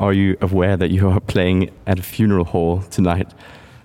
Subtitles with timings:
[0.00, 3.32] Are you aware that you are playing at a funeral hall tonight?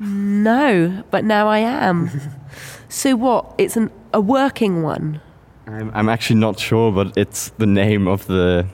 [0.00, 2.10] No, but now I am.
[2.88, 3.54] so what?
[3.58, 5.20] It's an, a working one.
[5.66, 8.66] I'm, I'm actually not sure, but it's the name of the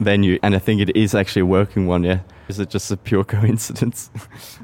[0.00, 2.02] venue, and I think it is actually a working one.
[2.02, 4.10] Yeah, is it just a pure coincidence?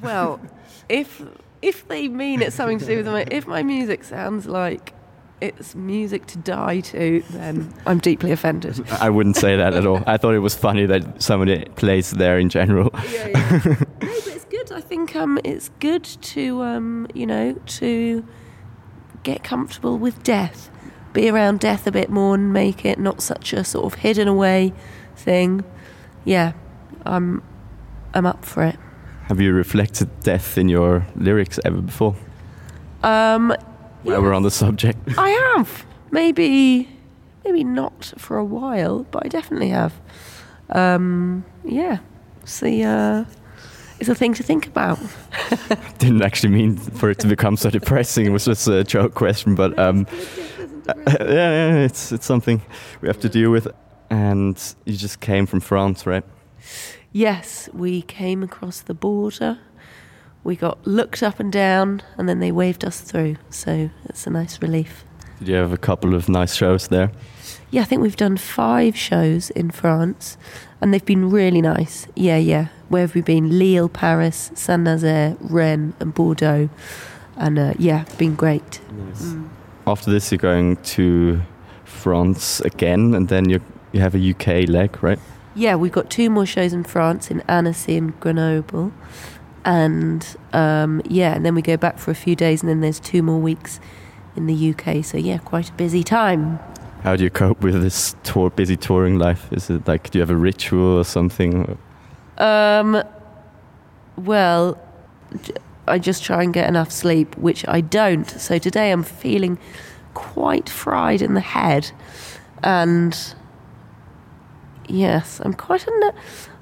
[0.03, 0.41] Well,
[0.89, 1.23] if
[1.63, 4.93] if they mean it's something to do with my, if my music sounds like
[5.41, 8.85] it's music to die to, then I'm deeply offended.
[9.01, 10.03] I wouldn't say that at all.
[10.07, 12.91] I thought it was funny that somebody plays there in general.
[13.11, 13.61] Yeah, yeah.
[13.65, 14.73] no, but it's good.
[14.73, 18.27] I think um, it's good to um, you know to
[19.23, 20.71] get comfortable with death,
[21.13, 24.29] be around death a bit more, and make it not such a sort of hidden
[24.29, 24.73] away
[25.17, 25.65] thing.
[26.25, 26.53] Yeah,
[27.05, 27.43] I'm
[28.15, 28.77] I'm up for it.
[29.29, 32.15] Have you reflected death in your lyrics ever before?
[33.03, 33.55] Um,
[34.07, 34.99] While we're on the subject.
[35.19, 35.85] I have.
[36.11, 36.89] Maybe,
[37.45, 39.93] maybe not for a while, but I definitely have.
[40.71, 41.99] Um, yeah,
[42.45, 43.25] see, uh,
[43.99, 44.99] it's a thing to think about.
[45.99, 48.27] Didn't actually mean for it to become so depressing.
[48.27, 50.07] It was just a joke question, but um,
[50.87, 52.63] yeah, yeah, it's it's something
[53.01, 53.69] we have to deal with.
[54.09, 56.25] And you just came from France, right?
[57.13, 59.59] Yes, we came across the border.
[60.47, 63.37] We got looked up and down, and then they waved us through.
[63.51, 65.05] So it's a nice relief.
[65.41, 67.11] Did you have a couple of nice shows there?
[67.73, 70.39] Yeah, I think we've done five shows in France,
[70.81, 72.07] and they've been really nice.
[72.15, 72.69] Yeah, yeah.
[72.89, 73.59] Where have we been?
[73.59, 76.71] Lille, Paris, Saint Nazaire, Rennes, and Bordeaux.
[77.37, 78.81] And uh, yeah, been great.
[78.93, 79.35] Nice.
[79.85, 81.43] After this, you're going to
[81.85, 83.61] France again, and then you
[83.91, 85.19] you have a UK leg, right?
[85.57, 88.93] Yeah, we've got two more shows in France, in Annecy and Grenoble.
[89.67, 93.01] And um, yeah, and then we go back for a few days, and then there's
[93.01, 93.81] two more weeks
[94.37, 95.05] in the UK.
[95.05, 96.59] So yeah, quite a busy time.
[97.03, 99.53] How do you cope with this tour, busy touring life?
[99.53, 101.79] Is it like, do you have a ritual or something?
[102.39, 103.03] Um,
[104.17, 104.79] well,
[105.87, 108.29] I just try and get enough sleep, which I don't.
[108.29, 109.59] So today I'm feeling
[110.15, 111.91] quite fried in the head,
[112.63, 113.17] and
[114.89, 116.15] yes, I'm quite a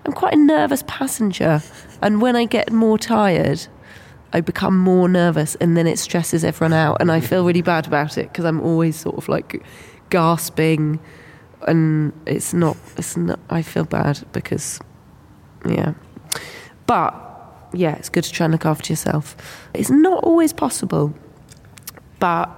[0.05, 1.63] I'm quite a nervous passenger,
[2.05, 3.67] and when I get more tired.
[4.37, 7.87] I become more nervous and then it stresses everyone out and I feel really bad
[7.87, 9.65] about it because I'm always sort of like
[10.11, 10.99] gasping
[11.69, 14.81] and it's not it's not I feel bad because
[15.65, 15.95] yeah.
[16.87, 17.15] But
[17.73, 19.37] yeah, it's good to try and look after yourself.
[19.73, 21.15] It's not always possible,
[22.19, 22.51] but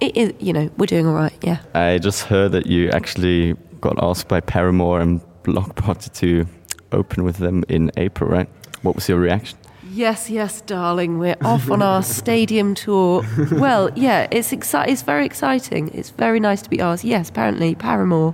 [0.00, 0.34] it is.
[0.38, 1.36] You know, we're doing all right.
[1.42, 1.58] Yeah.
[1.74, 6.46] I just heard that you actually got asked by Paramore and Blockbuster to
[6.92, 8.48] open with them in April, right?
[8.86, 9.58] What was your reaction?
[9.90, 11.18] Yes, yes, darling.
[11.18, 13.26] We're off on our stadium tour.
[13.50, 15.90] Well, yeah, it's exci- It's very exciting.
[15.92, 17.02] It's very nice to be asked.
[17.02, 18.32] Yes, apparently Paramore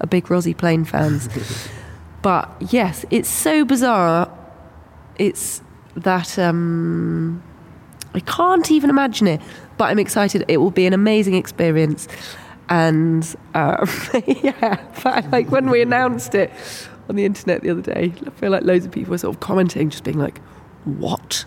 [0.00, 1.28] are big Rozi Plain fans.
[2.22, 4.28] but yes, it's so bizarre.
[5.18, 5.62] It's
[5.94, 7.40] that um,
[8.12, 9.40] I can't even imagine it.
[9.78, 10.44] But I'm excited.
[10.48, 12.08] It will be an amazing experience.
[12.68, 13.24] And
[13.54, 13.88] um,
[14.26, 16.50] yeah, but like when we announced it
[17.08, 19.40] on the internet the other day, I feel like loads of people were sort of
[19.40, 20.38] commenting, just being like,
[20.84, 21.44] "What?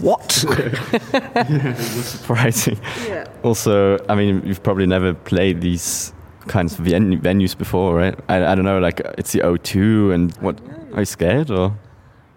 [0.00, 0.44] What?"
[1.12, 2.78] yeah, Surprising.
[3.06, 3.26] yeah.
[3.42, 6.12] Also, I mean, you've probably never played these
[6.48, 8.18] kinds of ven- venues before, right?
[8.28, 10.60] I, I don't know, like it's the O2 and what,
[10.92, 11.76] are you scared or?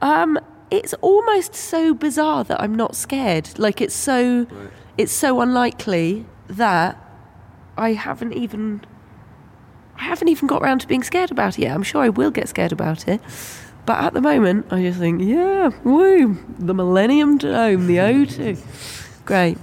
[0.01, 0.39] Um,
[0.71, 3.57] it's almost so bizarre that I'm not scared.
[3.57, 4.45] Like it's so,
[4.97, 6.97] it's so unlikely that
[7.77, 8.81] I haven't even,
[9.97, 11.75] I haven't even got around to being scared about it yet.
[11.75, 13.21] I'm sure I will get scared about it,
[13.85, 18.57] but at the moment I just think, yeah, woo, the Millennium Dome, the O2,
[19.25, 19.57] great.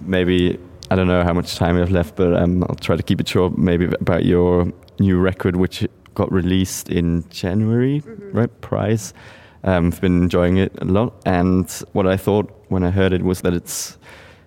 [0.00, 0.58] Maybe,
[0.90, 3.20] I don't know how much time we have left, but um, I'll try to keep
[3.20, 3.56] it short.
[3.56, 8.02] Maybe about your new record, which got released in January,
[8.32, 8.50] right?
[8.60, 9.14] Prize.
[9.62, 11.14] Um, I've been enjoying it a lot.
[11.24, 13.96] And what I thought when I heard it was that it's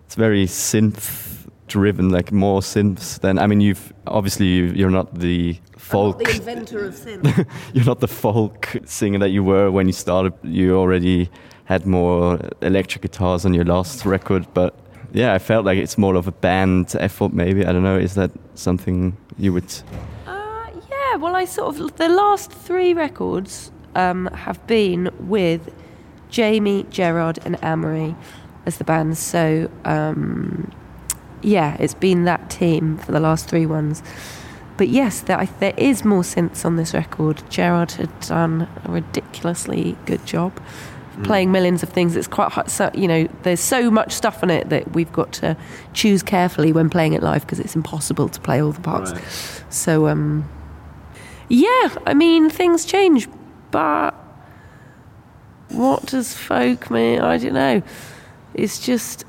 [0.06, 1.37] it's very synth
[1.68, 3.38] driven, like more synths than.
[3.40, 6.18] I mean, you've obviously you- you're not the folk.
[6.20, 7.46] the inventor of synth.
[7.74, 10.34] you're not the folk singer that you were when you started.
[10.44, 11.30] You already
[11.66, 14.74] had more electric guitars on your last record, but
[15.14, 17.34] yeah, I felt like it's more of a band effort.
[17.34, 17.98] Maybe I don't know.
[17.98, 19.74] Is that something you would?
[20.26, 25.62] Uh, yeah, well, I sort of the last three records um, have been with
[26.30, 28.16] Jamie, Gerard, and Amory
[28.66, 29.18] as the band.
[29.18, 30.72] So um,
[31.42, 34.04] yeah, it's been that team for the last three ones.
[34.78, 37.42] But yes, there, I, there is more synths on this record.
[37.50, 40.60] Gerard had done a ridiculously good job
[41.24, 42.16] playing millions of things.
[42.16, 45.32] It's quite hard, so, you know, there's so much stuff on it that we've got
[45.34, 45.58] to
[45.94, 49.14] choose carefully when playing it live because it's impossible to play all the parts.
[49.70, 50.48] So um,
[51.50, 53.28] Yeah, I mean things change,
[53.72, 54.12] but
[55.70, 57.20] what does folk mean?
[57.20, 57.82] I don't know.
[58.54, 59.26] It's just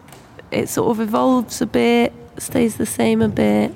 [0.50, 3.74] it sort of evolves a bit, stays the same a bit.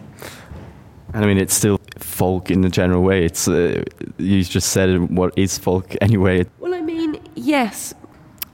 [1.15, 3.25] And I mean, it's still folk in a general way.
[3.25, 3.85] It's uh,
[4.19, 6.47] you just said what is folk anyway.
[6.59, 7.93] Well, I mean, yes,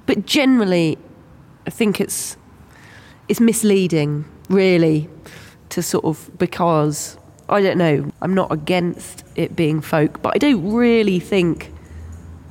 [0.06, 0.98] but generally,
[1.66, 2.36] I think it's
[3.28, 5.08] it's misleading, really,
[5.68, 7.16] to sort of because
[7.48, 8.10] I don't know.
[8.22, 11.72] I'm not against it being folk, but I don't really think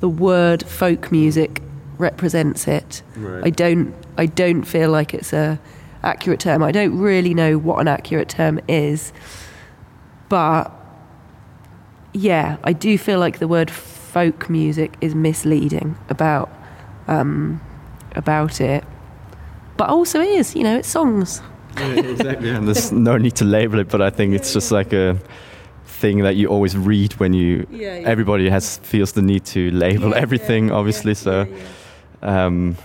[0.00, 1.60] the word folk music
[1.98, 3.02] represents it.
[3.16, 3.44] Right.
[3.44, 3.94] I don't.
[4.16, 5.58] I don't feel like it's a
[6.02, 6.62] accurate term.
[6.62, 9.12] I don't really know what an accurate term is,
[10.28, 10.70] but
[12.12, 16.50] yeah, I do feel like the word folk music is misleading about
[17.06, 17.60] um,
[18.16, 18.84] about it.
[19.76, 21.40] But also it is, you know, it's songs.
[21.76, 22.50] Yeah, exactly.
[22.50, 25.16] and there's no need to label it, but I think it's just like a
[25.86, 27.66] thing that you always read when you.
[27.70, 31.12] Yeah, Everybody has feels the need to label Yeah, everything, yeah, obviously.
[31.12, 31.46] yeah, so.
[32.22, 32.76] Um,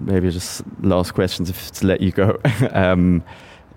[0.00, 2.38] maybe just last questions if, to let you go.
[2.72, 3.22] um,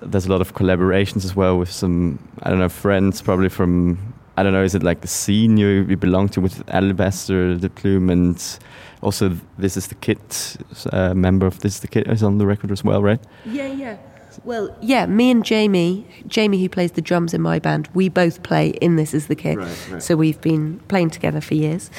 [0.01, 4.13] there's a lot of collaborations as well with some I don't know friends probably from
[4.37, 8.09] I don't know is it like the scene you, you belong to with Alabaster dePlume,
[8.09, 8.59] and
[9.01, 10.55] also this is the Kit
[10.93, 13.19] uh, member of this is the Kit is on the record as well, right?
[13.45, 13.97] Yeah, yeah.
[14.45, 18.41] Well, yeah, me and Jamie, Jamie who plays the drums in my band, we both
[18.41, 19.57] play in This Is the Kit.
[19.57, 20.01] Right, right.
[20.01, 21.91] So we've been playing together for years.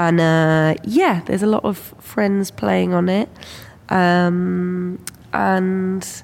[0.00, 3.28] And uh, yeah, there's a lot of friends playing on it.
[3.90, 4.98] Um,
[5.34, 6.22] and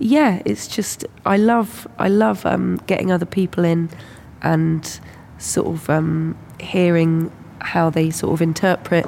[0.00, 3.90] yeah, it's just I love I love um, getting other people in
[4.42, 5.00] and
[5.38, 9.06] sort of um, hearing how they sort of interpret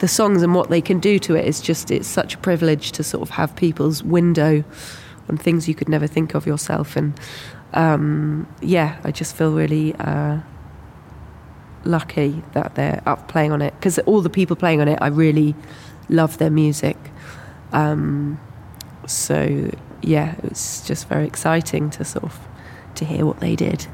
[0.00, 1.46] the songs and what they can do to it.
[1.46, 4.64] It's just it's such a privilege to sort of have people's window
[5.28, 6.96] on things you could never think of yourself.
[6.96, 7.12] And
[7.74, 9.94] um, yeah, I just feel really.
[9.94, 10.40] Uh,
[11.84, 15.08] lucky that they're up playing on it because all the people playing on it, I
[15.08, 15.54] really
[16.08, 16.96] love their music.
[17.72, 18.40] Um,
[19.06, 19.70] so
[20.02, 22.38] yeah, it was just very exciting to sort of
[22.96, 23.86] to hear what they did.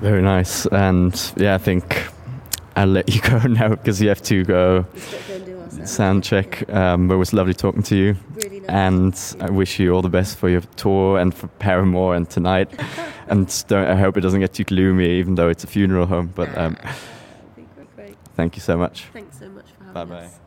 [0.00, 2.08] Very nice, and yeah, I think
[2.76, 4.86] I'll let you go now because you have to go
[5.84, 6.68] sound check.
[6.72, 8.16] Um, but it was lovely talking to you.
[8.34, 12.28] Really and I wish you all the best for your tour and for Paramore and
[12.28, 12.70] tonight.
[13.28, 16.32] and I hope it doesn't get too gloomy, even though it's a funeral home.
[16.34, 16.76] But um,
[18.36, 19.04] thank you so much.
[19.12, 20.24] Thanks so much for having Bye bye.
[20.26, 20.40] us.